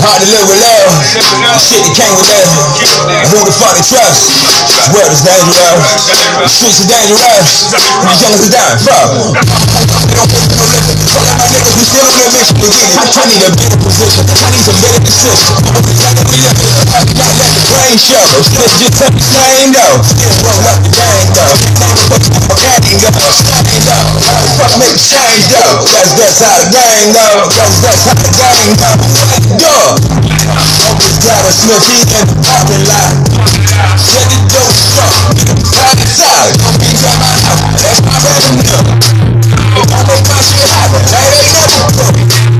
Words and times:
Hard 0.00 0.20
to 0.20 0.28
live 0.28 0.44
with 0.44 0.60
love, 0.60 0.92
shit 1.08 1.80
that 1.80 1.96
came 1.96 2.12
with. 2.20 3.17
Who 3.28 3.44
the 3.44 3.52
fuck? 3.52 3.76
This 3.76 3.92
world 3.92 5.12
is 5.12 5.20
dangerous, 5.20 6.08
the 6.40 6.48
streets 6.48 6.80
are 6.80 6.88
dangerous. 6.88 7.68
These 8.08 8.20
youngers 8.24 8.48
are 8.48 8.52
dying, 8.56 8.80
fuck. 8.80 9.36
They 9.36 10.16
don't 10.16 10.30
pay 10.32 10.48
no 10.48 10.64
living. 10.64 10.96
Tell 11.12 11.20
my 11.36 11.46
niggas 11.52 11.76
we 11.76 11.84
still 11.84 12.08
on 12.08 12.16
their 12.16 12.32
mission 12.32 12.56
it. 12.56 12.88
I 13.18 13.24
need 13.28 13.44
a 13.44 13.52
better 13.52 13.80
position, 13.84 14.24
I 14.32 14.48
need 14.48 14.64
some 14.64 14.80
better 14.80 15.02
decisions. 15.04 15.60
Not 17.18 17.32
let 17.36 17.52
the 17.52 17.64
brain 17.68 17.96
show. 18.00 18.16
Shit 18.48 18.72
just 18.80 18.96
took 18.96 19.12
the 19.12 19.20
same 19.20 19.76
though. 19.76 20.00
Still 20.08 20.32
roll 20.48 20.64
up 20.64 20.80
the 20.80 20.88
gang 20.88 21.28
though. 21.36 21.52
Gang 22.58 22.96
though. 22.96 23.12
Gang 23.44 23.82
though. 23.84 24.08
Fuck 24.56 24.72
make 24.80 24.96
a 24.96 25.04
change 25.04 25.44
though. 25.52 25.84
That's 25.84 26.16
that's 26.16 26.40
how 26.40 26.56
the 26.64 26.68
gang 26.72 27.12
though. 27.12 27.44
That's 27.52 27.76
that's 27.84 28.02
how 28.08 28.16
the 28.16 28.32
gang 28.40 28.72
though. 28.80 28.96
Duh. 29.60 30.00
Always 30.78 31.18
got 31.20 31.44
a 31.44 31.52
Smithy 31.52 32.00
in 32.16 32.24
the 32.28 32.36
parking 32.46 32.84
lot. 32.88 33.17
Said 33.98 34.26
the 34.30 34.38
dope 34.52 34.74
struck. 34.74 35.14
Private 35.72 36.08
side. 36.08 36.54
Bitch 36.78 37.02
at 37.02 37.16
my 37.18 37.34
house. 37.46 37.82
That's 37.82 38.00
my 38.02 38.14
revenue. 38.22 38.82
I 39.90 40.00
make 40.06 40.26
my 40.28 40.40
shit 40.42 40.68
happen. 40.70 41.02
That 41.10 41.30
ain't 41.34 41.52
never 41.54 41.80
broke. 41.96 42.57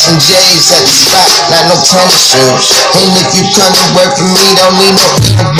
Some 0.00 0.16
J's 0.16 0.72
at 0.72 0.80
the 0.80 0.94
spot, 0.96 1.28
not 1.52 1.68
no 1.68 1.76
tennis 1.84 2.32
shoes. 2.32 2.72
And 2.96 3.12
if 3.20 3.36
you 3.36 3.44
come 3.52 3.68
to 3.68 3.84
work 3.92 4.16
for 4.16 4.32
me, 4.32 4.48
don't 4.56 4.72
need 4.80 4.96
no 4.96 5.04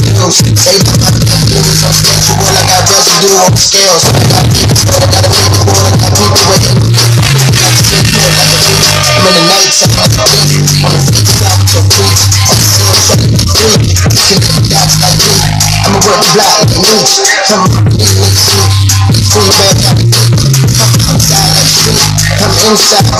bills. 0.00 0.40
Say 0.56 0.80
the 0.80 0.96
bills, 0.96 1.84
I'm 1.84 1.92
schedule, 1.92 2.40
I 2.40 2.64
got 2.64 2.88
residue 2.88 3.36
on 3.36 3.52
the 3.52 3.60
scales. 3.60 4.00
I 4.08 4.24
got 4.32 4.48
people, 4.48 4.80
I 4.80 5.12
got 5.12 5.28
a 5.28 5.32
people, 5.36 5.76
I 5.76 5.92
got 5.92 6.08
people 6.08 6.40
it. 6.56 6.80
I'm 9.12 9.28
in 9.28 9.34
the 9.36 9.44
night, 9.44 9.76
I'm 9.76 10.08
on 10.08 10.32
the 10.32 10.44
beat, 10.48 10.72
on 10.88 10.88
the 10.88 11.04
feet, 11.04 11.36
with 11.36 11.76
your 11.76 11.84
freaks. 11.92 12.24
On 12.48 12.56
the 12.56 12.64
floor, 12.64 12.96
shut 12.96 13.20
it, 13.20 13.44
free. 13.44 13.92
Shit, 13.92 14.40
that's 14.72 14.96
like 15.04 15.20
me. 15.20 15.36
I'ma 15.84 16.00
work 16.00 16.16
the 16.16 16.32
block 16.32 16.64
like 16.64 16.72
a 16.72 16.80
leech. 16.80 17.12
Come 17.44 17.68
free 19.20 19.52
man, 19.52 19.76
I'm 19.84 20.00
inside 21.12 21.52
like 21.52 21.68
street. 21.68 22.00
I'm 22.40 22.56
inside 22.72 23.04
with 23.04 23.12
the 23.12 23.19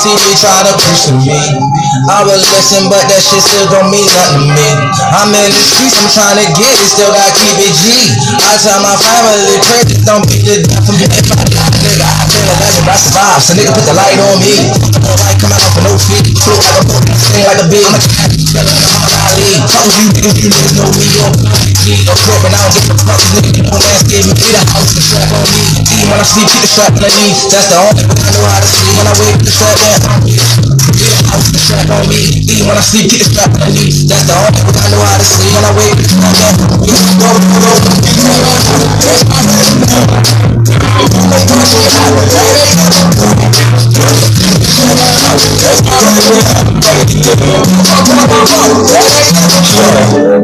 see 0.00 0.16
me 0.16 0.32
try 0.40 0.64
to 0.64 0.72
push 0.80 1.12
me. 1.12 1.79
I 1.90 2.22
would 2.22 2.38
listen, 2.38 2.86
but 2.86 3.02
that 3.10 3.18
shit 3.18 3.42
still 3.42 3.66
don't 3.66 3.90
mean 3.90 4.06
nothing 4.06 4.46
to 4.46 4.54
me. 4.54 4.68
I'm 5.10 5.34
in 5.34 5.50
the 5.50 5.58
streets, 5.58 5.98
I'm 5.98 6.06
trying 6.06 6.38
to 6.38 6.46
get 6.54 6.70
it, 6.70 6.86
still 6.86 7.10
gotta 7.10 7.34
keep 7.34 7.58
it 7.58 7.74
G. 7.74 8.14
I 8.46 8.54
tell 8.62 8.78
my 8.78 8.94
family, 8.94 9.58
pray 9.66 9.82
don't 10.06 10.22
beat 10.30 10.42
the 10.46 10.62
death 10.62 10.86
from 10.86 10.98
me. 10.98 11.06
If 11.06 11.34
I 11.34 11.46
die, 11.50 11.70
nigga, 11.82 12.06
I 12.06 12.24
feel 12.30 12.46
a 12.46 12.54
legend, 12.62 12.86
I 12.86 12.94
survive. 12.94 13.42
So 13.42 13.52
nigga, 13.58 13.74
put 13.74 13.84
the 13.90 13.94
light 13.98 14.18
on 14.22 14.38
me. 14.38 14.54
No 15.02 15.10
light 15.18 15.38
coming 15.42 15.58
out 15.58 15.70
for 15.74 15.82
no 15.82 15.94
feet. 15.98 16.30
Float 16.38 16.62
like 16.62 16.78
a 16.78 16.84
boat, 16.86 17.04
sing 17.10 17.42
like 17.42 17.58
a 17.58 17.66
bee. 17.66 17.82
I'm 17.82 18.66
a 18.66 18.74
Muhammad 18.74 19.18
Ali. 19.26 19.50
Talk 19.66 19.86
you 19.90 20.10
niggas, 20.14 20.34
you 20.38 20.48
niggas 20.50 20.74
know 20.78 20.90
me, 20.94 21.06
yo. 21.10 21.26
Me, 21.90 21.94
crib, 22.06 22.42
and 22.46 22.54
I 22.54 22.58
don't 22.58 22.74
give 22.74 22.90
a 22.90 22.96
fuck. 23.02 23.18
These 23.18 23.34
niggas 23.34 23.66
don't 23.66 23.82
landscape 23.82 24.24
me. 24.30 24.34
Get 24.38 24.54
a 24.54 24.62
house, 24.70 24.94
the 24.94 25.02
strap 25.02 25.30
on 25.30 25.42
me. 25.42 25.62
When 26.06 26.18
I 26.18 26.26
sleep, 26.26 26.46
keep 26.50 26.62
the 26.62 26.70
strap 26.70 26.94
on 26.94 27.02
the. 27.02 27.10
That's 27.50 27.66
the 27.66 27.76
only 27.82 28.02
thing 28.06 28.14
I 28.14 28.30
know 28.30 28.46
how 28.46 28.58
to 28.62 28.68
see. 28.70 28.86
When 28.94 29.06
I 29.10 29.14
wake, 29.18 29.42
the 29.42 29.50
strap 29.50 29.74
down. 29.74 30.59
Get 31.00 31.16
a 31.16 31.32
house, 31.32 31.48
the 31.48 31.56
strap 31.56 31.88
on 31.88 32.04
me. 32.12 32.44
Eat 32.44 32.60
when 32.60 32.76
I 32.76 32.84
sleep, 32.84 33.08
keep 33.08 33.24
the 33.24 33.32
strap 33.32 33.56
on 33.56 33.72
knee. 33.72 33.88
That's 34.04 34.28
the 34.28 34.36
only 34.36 34.52
thing 34.52 34.68
I 34.68 34.92
know 34.92 35.00
how 35.00 35.16
to 35.16 35.24
see. 35.24 35.48
When 35.48 35.64
I 35.64 35.72
wake, 35.72 35.96
the 35.96 36.04
strap 36.04 36.28
down. 36.36 36.60
Get 36.84 36.92
a 36.92 37.16
go, 37.16 37.40
go, 37.40 37.56
go. 37.56 37.72
That. 39.00 39.24
That 39.80 40.04
broke. 40.04 40.20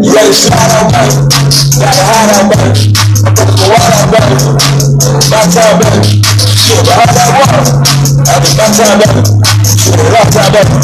You 0.00 0.12
to 0.16 0.32
slide 0.32 0.72
out, 0.72 0.88
baby? 0.88 1.20
Gotta 1.76 2.00
hide. 2.00 2.32
I'm 2.32 3.36
fucking 3.36 3.68
wild 3.68 3.92
out, 3.92 4.08
baby. 4.08 4.40
My 5.28 5.44
time, 5.52 5.76
baby. 5.84 6.24
Shit, 6.56 6.80
behind 6.80 7.12
that 7.12 7.28
wall. 7.36 7.60
I 8.24 8.40
think 8.40 8.56
my 8.56 8.66
time, 8.72 8.96
baby. 9.04 9.45
Baby. 9.66 10.78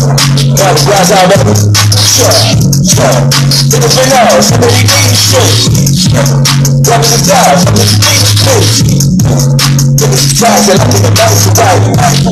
Got 0.58 0.74
the 0.74 0.82
glass 0.86 1.12
out, 1.12 1.30
baby. 1.30 1.54
Sure, 2.02 2.32
sure. 2.32 2.81
Take 2.82 3.78
a 3.78 3.90
big 3.94 4.10
out, 4.10 4.42
so 4.42 4.58
you 4.58 4.82
it 6.90 7.14
in 7.14 7.22
time, 7.22 7.54
so 7.62 7.70
that 7.70 7.86
you 7.86 8.02
need 8.02 8.26
shit. 8.26 8.58
Take 9.94 10.10
a 10.10 10.26
try, 10.34 10.50
so 10.58 10.74
I 10.74 10.82
think 10.90 11.06
about 11.06 11.30
it, 11.30 11.94
right? 11.94 12.26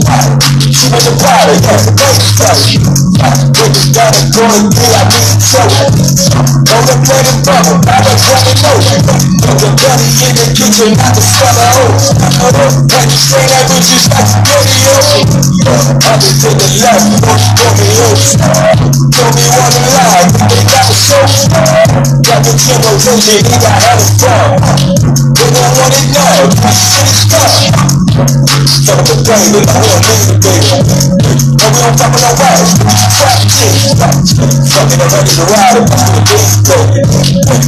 She 0.74 0.90
was 0.90 1.06
a 1.06 1.14
powder, 1.22 1.54
yes, 1.54 1.86
a 1.86 1.94
baby 1.94 2.26
touch. 2.34 2.82
With 2.82 3.78
the 3.78 3.94
gun 3.94 4.10
and 4.10 4.26
going 4.34 4.74
through, 4.74 4.90
I 4.90 5.06
need 5.06 5.38
trouble. 5.38 5.86
Don't 6.66 6.82
let 6.82 6.98
play 7.06 7.22
the 7.22 7.34
bubble, 7.46 7.78
I 7.86 8.02
don't 8.02 8.18
want 8.18 8.42
to. 8.50 8.74
Put 9.46 9.54
the 9.54 9.70
bunny 9.70 10.10
in 10.18 10.34
the 10.34 10.50
kitchen, 10.50 10.98
not 10.98 11.14
the 11.14 11.22
cellar 11.22 11.78
hose. 11.78 12.10
When 12.90 13.06
you 13.06 13.20
say 13.22 13.46
that 13.54 13.70
bitch, 13.70 13.86
you 13.86 14.02
got 14.10 14.26
to 14.26 14.38
get 14.42 14.66
it 14.66 14.82
up. 14.90 15.14
Up 16.10 16.18
to 16.18 16.50
the 16.58 16.66
left, 16.82 17.06
don't 17.22 17.38
throw 17.54 17.70
me 17.78 17.86
out. 18.02 18.18
Don't 19.14 19.34
be 19.36 19.44
wanna 19.50 19.80
lie, 19.94 20.39
they 20.48 20.62
got 20.64 20.84
the 20.88 20.94
show. 20.94 21.20
Got 22.24 22.40
the 22.44 22.52
vision, 22.56 23.44
he 23.44 23.56
got 23.60 23.76
hella 23.76 24.06
fun. 24.16 24.56
They 25.36 25.48
don't 25.52 25.72
want 25.76 25.92
it 25.92 26.08
now, 26.14 26.48
this 26.48 26.78
shit 26.80 27.04
is 27.10 27.28
done. 27.28 27.74
Fuck 28.86 29.00
the 29.04 29.16
brain, 29.26 29.52
they 29.52 29.64
don't 29.66 29.84
want 29.84 30.00
me 30.06 30.16
to 30.24 30.34
be. 30.40 30.54
And 30.70 31.70
we 31.74 31.80
don't 31.80 31.96
talk 31.98 32.14
about 32.14 32.38
wives, 32.40 32.72
we 32.80 32.88
just 32.88 33.12
trap 33.20 33.36
shit. 33.50 33.98
Fucking 34.70 35.00
already 35.02 35.32
to 35.36 35.44
ride, 35.50 35.76
I'm 35.76 35.84
to 35.84 35.96
the 36.14 36.22
big 36.24 36.46
go. 36.64 36.78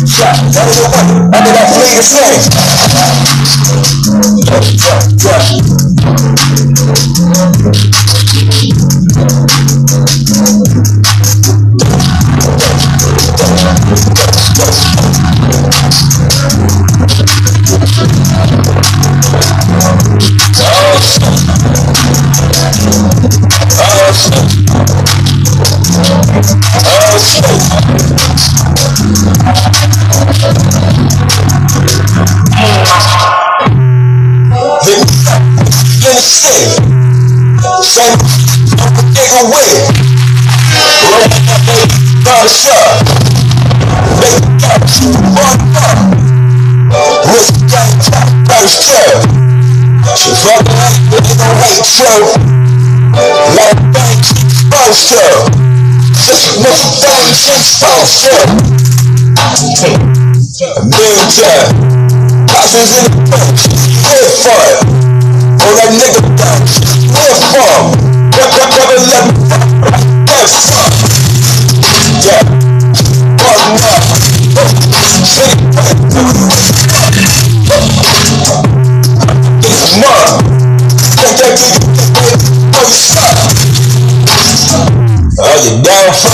Shot, 0.09 0.37
that 0.55 0.67
is 0.71 0.79
a 0.79 0.89
weapon, 0.89 1.29
under 1.29 1.53
that 1.53 1.67
fleet 1.77 1.99
of 1.99 2.07
flames. 2.09 2.47
Yeah, 4.49 5.01
yeah. 5.23 5.63
in 8.43 9.82
Russia. 42.43 42.75
They 44.19 44.35
got 44.59 44.83
you 44.99 45.15
on 45.15 45.63
up. 45.79 46.11
With 47.31 47.55
that 47.71 47.91
top 48.03 48.27
pressure. 48.51 49.15
Running 50.43 50.75
up 50.83 50.99
in 51.15 51.39
the 51.39 51.51
ratio. 51.63 52.35
One 53.15 53.79
thing 53.95 54.19
keeps 54.27 54.67
closer. 54.67 55.31
Just 56.19 56.59
no 56.59 56.75
things 56.99 57.47
in 57.47 57.63
social. 57.63 58.43
Ninja. 60.91 61.55
I 62.43 62.59
was 62.59 62.75
in 62.75 63.07
the 63.07 63.23
boat. 63.31 63.55
Live 64.03 64.35
for 64.43 64.59
it. 64.67 64.83
On 65.63 65.71
that 65.79 65.95
nigga 65.95 66.27
down. 66.35 66.59
Live 67.07 67.39
for 67.55 67.71
it. 67.71 68.03
Never 68.35 68.99
let 68.99 69.31
me. 69.31 69.47
Live 70.27 70.51
for 70.51 70.83
it 70.91 71.32
oh, 72.25 72.29
you. 72.29 72.53
Oh, 73.41 73.53
down 73.63 73.97
from 73.97 74.23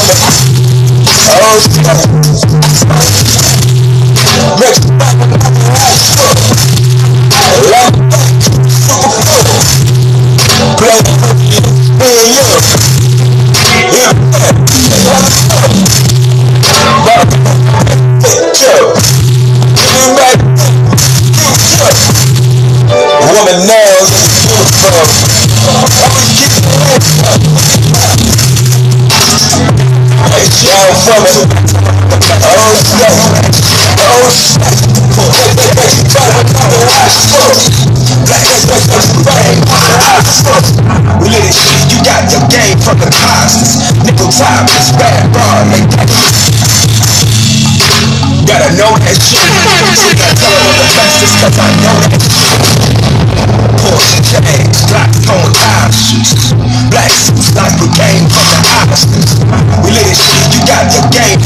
it. 0.09 0.29
Oh, 1.91 2.78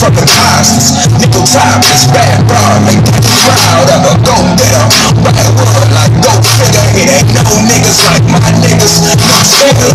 from 0.02 0.14
the 0.18 0.26
cosmos. 0.26 0.98
Nickel 1.22 1.46
time 1.46 1.78
is 1.86 2.10
bad, 2.10 2.42
bro. 2.50 2.58
Make 2.82 3.06
that 3.06 3.22
crowd 3.22 3.86
ever 3.86 4.18
go 4.26 4.34
down. 4.58 4.90
Right 5.22 5.46
word 5.54 5.94
like 5.94 6.10
go 6.18 6.34
figure. 6.42 6.82
It 6.98 7.06
ain't 7.06 7.30
no 7.30 7.46
niggas 7.70 8.02
like 8.10 8.26
my 8.26 8.42
niggas. 8.58 8.98
No 8.98 9.38
figure. 9.46 9.94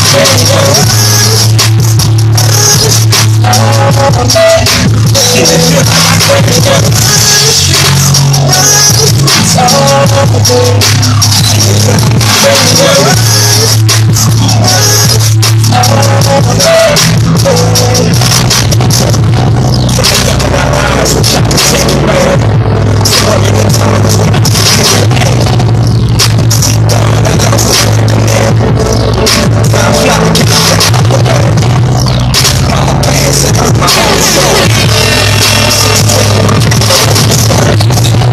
Straight 0.00 0.40
a 14.60 14.66
limit. 14.66 15.00
Can 37.80 38.29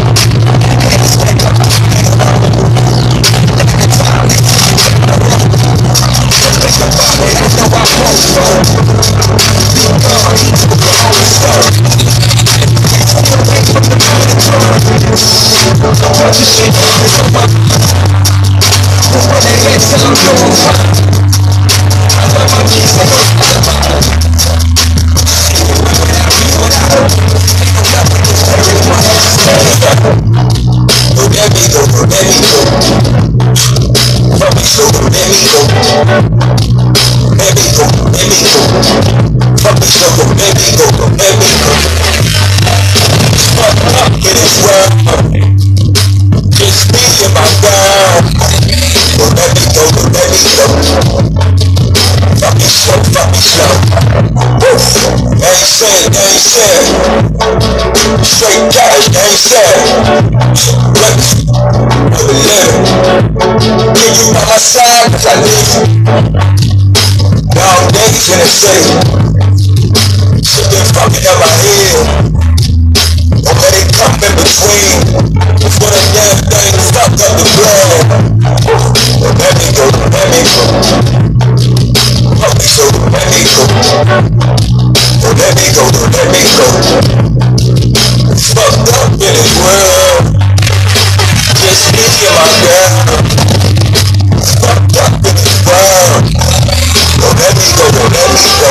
Cause 64.67 65.23
I 65.23 65.39
need. 65.39 65.63
Long 67.55 67.87
days 67.87 68.27
in 68.27 68.35
the 68.35 68.47
city. 68.51 68.99
Shit 70.43 70.67
been 70.67 70.83
fucking 70.91 71.23
up 71.23 71.39
my 71.39 71.47
head. 71.55 71.95
Don't 73.31 73.55
let 73.63 73.87
come 73.95 74.11
in 74.27 74.33
between. 74.35 75.23
Before 75.55 75.87
that 75.87 76.07
damn 76.11 76.35
thing 76.51 76.75
fucked 76.91 77.15
up 77.15 77.31
the 77.39 77.47
blood. 77.55 78.11
Let 79.39 79.55
me 79.55 79.71
go, 79.71 79.87
let 80.11 80.27
me 80.35 80.43
go. 80.43 80.59
Fuck 82.35 82.59
me 82.59 82.67
so, 82.67 82.83
let 83.07 83.23
me 83.31 83.39
go. 83.47 83.63
Let 85.31 85.55
me 85.55 85.67
go, 85.71 85.83
let 86.11 86.27
me 86.27 86.43
go. 86.43 86.67
Fucked 88.51 88.91
up 88.99 89.15
in 89.15 89.31
this 89.31 89.51
world. 89.63 90.27
Just 91.55 91.87
me 91.95 92.03
and 92.27 92.35
my 92.35 92.51
girl. 92.67 92.96
Let 97.37 97.53
me 97.53 97.67
go, 97.77 97.85
don't 97.93 98.11
let 98.13 98.29
me 98.33 98.45
go. 98.57 98.69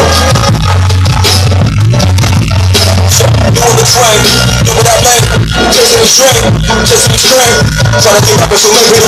You 3.47 3.63
on 3.63 3.77
the 3.79 3.87
train, 3.87 4.21
do 4.67 4.71
what 4.75 4.87
I 4.87 4.97
like. 5.07 5.25
Chasing 5.71 6.03
the 6.03 6.11
string, 6.11 6.43
chasing 6.85 7.13
the 7.15 7.21
string. 7.23 7.55
Trying 8.03 8.19
to 8.19 8.27
get 8.27 8.37
rappers 8.43 8.63
who 8.67 8.71
make 8.75 8.91
me 8.91 8.99
the. 9.01 9.07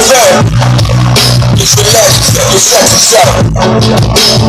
Just 1.59 1.75
relax 1.77 2.23
yourself, 2.23 2.49
just 2.55 2.71
sex 2.71 2.87
yourself. 2.95 3.29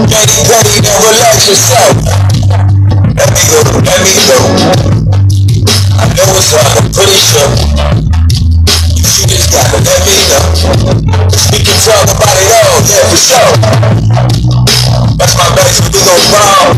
Daddy, 0.08 0.38
daddy, 0.46 0.76
then 0.80 0.98
relax 1.02 1.50
yourself. 1.50 1.90
Let 3.18 3.30
me 3.34 3.42
go, 3.50 3.60
let 3.82 4.00
me 4.06 4.14
go. 4.30 4.38
I 6.00 6.06
know 6.14 6.38
it's 6.38 6.54
hard, 6.54 6.78
I'm 6.78 6.88
pretty 6.94 7.18
sure. 7.18 7.50
You 9.20 9.26
just 9.28 9.50
gotta 9.52 9.82
let 9.82 10.00
me 10.06 10.16
know. 10.30 10.54
We 11.52 11.60
can 11.66 11.78
talk 11.82 12.08
about 12.14 12.38
it 12.38 12.48
all, 12.54 12.78
yeah, 12.86 13.04
for 13.10 13.18
sure. 13.18 14.69
That's 15.20 15.36
my 15.36 15.44
bass, 15.54 15.84
we 15.84 16.00
gon' 16.00 16.24
ball. 16.32 16.72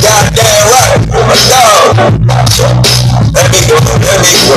Goddamn 0.00 0.64
right, 0.72 1.04
my 1.12 1.36
dog. 1.52 1.92
Let 3.36 3.52
me 3.52 3.60
go, 3.68 3.76
let 3.76 4.18
me 4.24 4.32
go. 4.48 4.56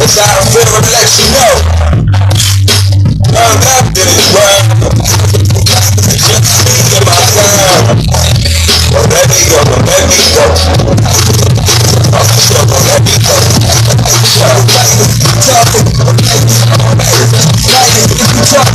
It's 0.00 0.16
out 0.16 0.40
of 0.40 0.48
feel, 0.48 0.64
but 0.72 0.80
let 0.88 1.12
you 1.20 1.28
know. 1.36 1.52
Hung 3.36 3.60
up 3.68 3.84
in 3.92 4.08
this 4.08 4.32
world. 4.32 4.64
Just 6.08 7.04
my 7.04 7.20
time. 7.36 8.00
Let 9.12 9.28
me 9.28 9.40
go, 9.44 9.60
let 9.84 10.08
me 10.08 10.24
go. 10.32 10.44
I'm 12.16 12.24
let 12.88 13.04
me 13.04 13.14
go. 13.20 13.36
I'm 14.08 14.24
sure, 14.24 14.56
let 14.64 14.88
me 14.96 15.14
go. 15.14 15.19
Real 18.50 18.66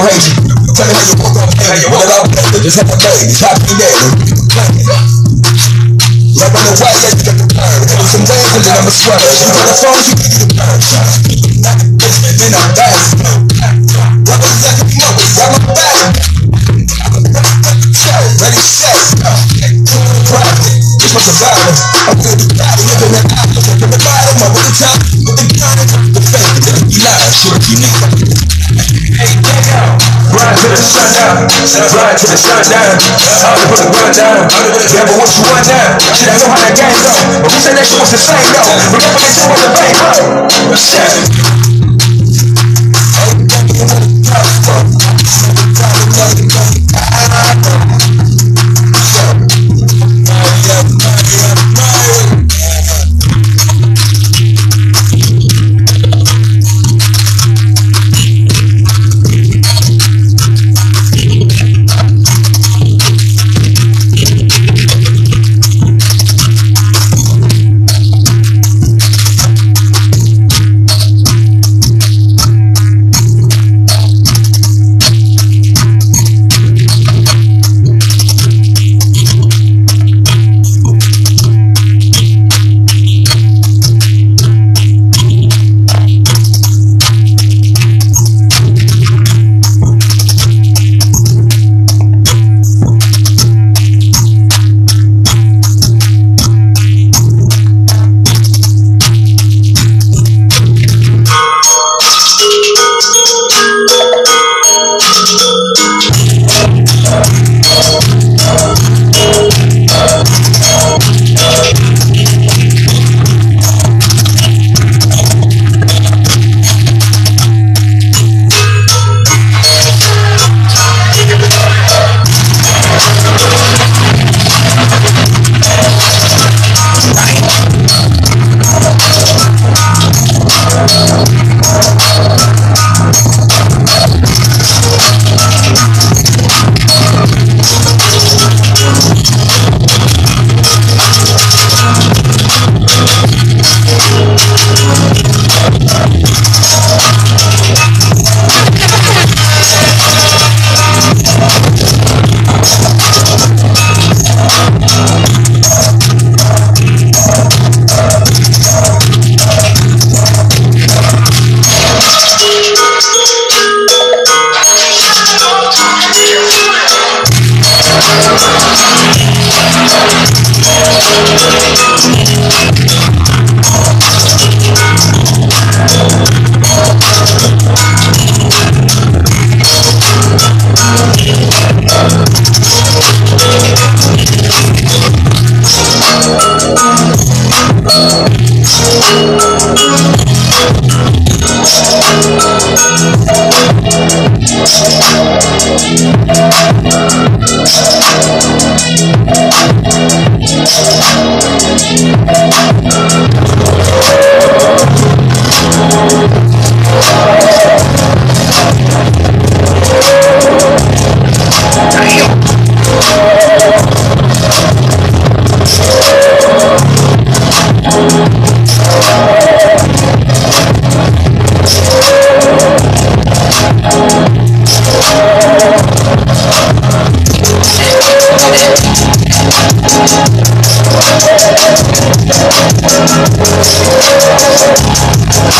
hate 0.00 0.32
you. 0.32 0.54
Tell 0.72 0.86
me 0.86 0.94
how 0.94 1.04
you 1.04 1.16
woke 1.20 1.36
up, 1.36 1.52
how 1.60 1.74
you 1.76 1.88
woke 1.92 2.08
up. 2.08 2.32
Just 2.62 2.80
had 2.80 2.88
a 2.88 2.96
baby, 2.96 3.34
happy 3.36 3.74
day. 3.76 5.13
Like 6.34 6.50
on 6.50 6.66
the 6.66 6.74
white, 6.82 6.98
let's 6.98 7.22
get 7.22 7.38
the 7.38 7.46
burn. 7.46 7.78
Give 7.94 8.10
some 8.10 8.26
days 8.26 8.50
and 8.58 8.64
then 8.66 8.74
I'm 8.74 8.86
a 8.86 8.90
sweater. 8.90 9.22
You 9.38 9.54
got 9.54 9.70
a 9.70 9.74
phone, 9.78 10.02
you 10.02 10.14
can 10.18 10.34
get 10.34 10.42
the 10.42 10.50
burn. 10.58 10.82
Then 12.34 12.50
I'm 12.58 12.74
back. 12.74 12.90
Rubber 14.26 14.50
like 14.58 14.82
a 14.82 14.86
mother, 14.98 15.26
got 15.30 15.54
my 15.54 15.74
back. 15.78 16.26
Ready, 18.42 18.66
set. 18.66 19.14
Private. 20.26 20.74
Was 21.14 21.30
a 21.30 21.34
battle. 21.38 21.70
I'm 22.02 22.18
good 22.18 22.38
to 22.42 22.46
battle. 22.58 22.82
Living 22.82 23.14
in 23.14 23.22
the 23.54 23.94
the 23.94 24.00
bottom, 24.02 24.34
I'm 24.42 24.50
with 24.58 24.66
the 24.66 24.74
top. 24.74 24.98
With 25.14 25.38
the 25.38 25.46
gun, 25.54 25.78
the 26.10 26.18
fake. 26.18 26.66
You 26.90 26.98
lie, 27.06 27.30
shit, 27.30 27.62
you 27.70 27.78
need. 27.78 28.23
To 30.54 30.68
the 30.70 30.76
sundown, 30.78 31.50
ride 31.50 32.16
to 32.16 32.26
the 32.30 32.38
sundown. 32.38 32.94
All 33.42 33.58
the 33.58 33.66
put 33.68 33.80
the 33.82 33.90
run 33.90 34.12
down. 34.14 34.46
Yeah, 34.94 35.04
but 35.04 35.18
what 35.18 35.28
you 35.34 35.42
want 35.50 35.66
now? 35.66 35.98
Shit, 36.14 36.30
I 36.30 36.38
know 36.38 36.48
how 36.48 36.62
that 36.62 36.78
game 36.78 36.94
go. 36.94 37.10
But 37.42 37.50
we 37.50 37.58
said 37.58 37.74
that 37.74 37.84
shit 37.84 37.98
was 37.98 38.12
the 38.14 38.22
same 38.22 38.38
though. 38.54 38.62
Remember 38.94 39.18
that 39.18 39.34
shit 39.34 39.50
was 39.50 39.60
the 39.60 39.70
bank, 39.74 39.98
bro. 39.98 41.63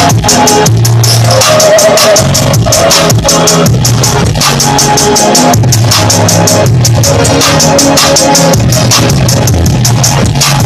Thank 0.06 0.44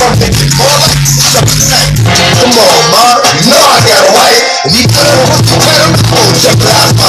Come 0.00 0.16
on, 2.56 2.80
ma. 2.88 3.20
You 3.36 3.52
know 3.52 3.60
I 3.60 3.84
got 3.84 4.00
a 4.00 4.12
wife. 4.16 4.64
And 4.64 4.72
he 4.72 4.88
put 4.88 5.04
her 5.04 5.20
with 5.28 5.44
the 5.44 5.60
pedal. 5.60 5.92
Oh, 6.16 6.32
jeopardize 6.40 6.96
my 6.96 6.99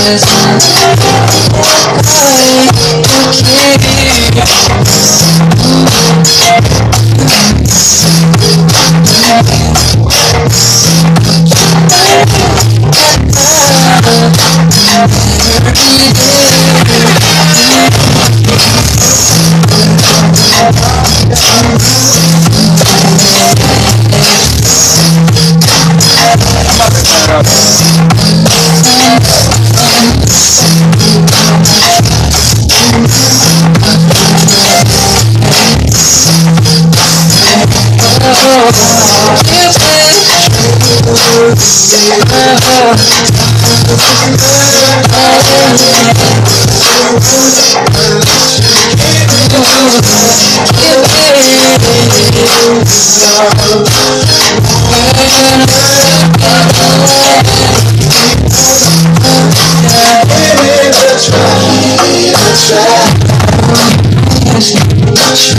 Jesus 0.00 0.99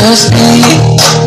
Trust 0.01 0.33
me, 0.33 1.20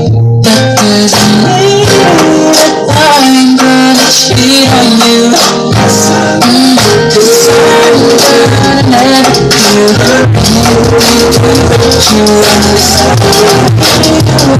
you. 11.32 11.64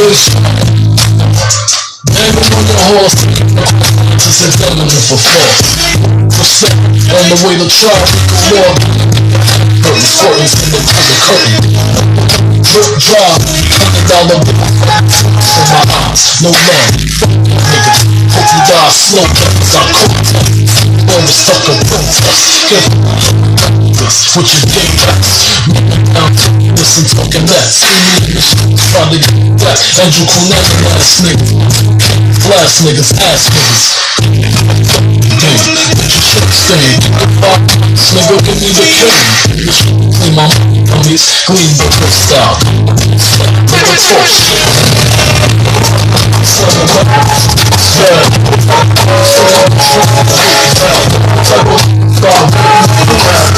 on 0.01 0.67
the 0.67 0.80
horse, 2.69 3.17
since 4.21 4.41
it's 4.45 4.61
eminent 4.61 4.93
for 5.09 5.17
force. 5.17 5.61
Respect 6.41 6.77
on 7.11 7.25
the 7.31 7.39
way 7.47 7.55
to 7.57 7.67
try, 7.69 7.97
war. 8.53 8.71
Curtain 9.81 10.05
squirtings 10.05 10.55
in 10.61 10.71
the 10.75 10.81
curtain. 11.25 11.63
Drip 12.61 12.93
drop, 13.01 13.41
hundred 13.41 14.05
dollar 14.07 14.39
bill 14.45 14.61
in 14.61 15.67
my 15.71 15.83
eyes, 16.05 16.23
no 16.45 16.51
love. 16.51 16.91
Nigga, 17.71 17.93
hope 18.31 18.51
you 18.51 18.61
die 18.69 18.93
slow, 18.93 19.27
cause 19.27 19.75
I 19.75 19.83
cook. 19.91 20.13
When 21.11 21.23
the 21.25 21.33
sucker 21.33 21.77
protest, 21.89 22.71
get 22.71 22.85
with 24.37 24.49
your 24.55 24.65
game 24.71 24.95
backs. 25.03 25.51
Listen, 26.79 27.05
talking 27.17 27.47
that. 27.51 27.67
See 27.69 27.91
me 27.91 28.15
in 28.17 28.35
the 28.35 28.41
shit, 28.41 28.79
try 28.93 29.03
to 29.11 29.19
get 29.19 29.59
that. 29.59 29.79
Andrew 30.01 30.27
Cunanan, 30.31 30.87
ass 30.95 31.21
nigga. 31.21 32.30
Flash 32.41 32.81
niggas, 32.83 33.13
ass 33.21 33.49
niggas. 33.53 34.01
Same, 36.51 37.01
nigga, 38.17 38.37
give 38.45 38.59
me 38.61 38.71
the 38.73 38.85
king. 38.97 39.13
Clean 40.13 40.35
my 40.35 40.49
homies, 40.91 41.25
clean 41.47 41.73
the 41.77 41.89
crystal. 41.97 42.51
Nigga, 43.69 43.95
talk 44.09 44.27
shit. 44.27 44.61
Son 46.45 46.77
of 46.81 46.91
a 46.91 47.05
yeah. 48.01 48.25
Yeah. 52.23 53.51